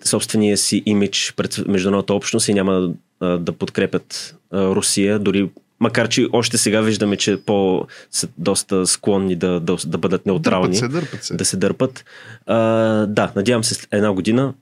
собствения 0.05 0.57
си 0.57 0.83
имидж 0.87 1.35
пред 1.37 1.69
международната 1.69 2.15
общност 2.15 2.49
и 2.49 2.55
няма 2.55 2.91
а, 3.21 3.39
да 3.39 3.53
подкрепят 3.53 4.37
а, 4.51 4.67
Русия, 4.67 5.19
дори 5.19 5.51
макар 5.81 6.09
че 6.09 6.27
още 6.33 6.59
сега 6.59 6.81
виждаме, 6.81 7.17
че 7.17 7.37
по 7.47 7.87
са 8.11 8.29
доста 8.39 8.87
склонни 8.87 9.37
да, 9.37 9.61
да, 9.61 9.77
да 9.87 9.99
бъдат 9.99 10.27
неутрални. 10.27 10.69
Дърпат 10.69 10.79
се, 10.79 10.89
дърпат 10.89 11.25
се. 11.25 11.35
Да 11.37 11.45
се 11.45 11.57
дърпат. 11.57 12.05
А, 12.47 12.57
да, 13.07 13.33
надявам 13.37 13.65
се 13.65 13.87
една 13.93 14.13
година 14.13 14.55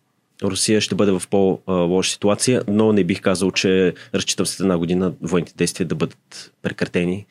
Русия 0.42 0.80
ще 0.80 0.94
бъде 0.94 1.12
в 1.12 1.22
по-лоша 1.30 2.12
ситуация, 2.12 2.62
но 2.68 2.92
не 2.92 3.04
бих 3.04 3.20
казал, 3.20 3.50
че 3.50 3.94
разчитам 4.14 4.46
след 4.46 4.60
една 4.60 4.78
година 4.78 5.12
военните 5.22 5.52
действия 5.56 5.86
да 5.86 5.94
бъдат 5.94 6.52
прекратени 6.62 7.26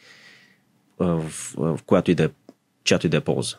в, 1.00 1.32
в, 1.58 1.80
която 1.86 2.12
и 2.12 2.16
да 2.16 2.24
е, 2.24 2.30
чиято 2.84 3.08
и 3.08 3.10
да 3.10 3.18
е 3.18 3.22
полза. 3.22 3.56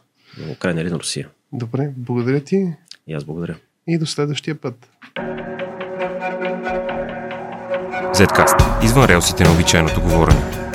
Украина 0.50 0.80
или 0.80 0.90
на 0.90 0.98
Русия. 0.98 1.28
Добре, 1.52 1.92
благодаря 1.96 2.40
ти. 2.40 2.74
И 3.06 3.14
аз 3.14 3.24
благодаря. 3.24 3.56
И 3.86 3.98
до 3.98 4.06
следващия 4.06 4.54
път. 4.54 4.90
Zcast. 8.14 8.84
Извън 8.84 9.04
релсите 9.04 9.44
на 9.44 9.52
обичайното 9.52 10.00
говорене. 10.00 10.67